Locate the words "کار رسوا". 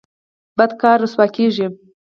0.81-1.25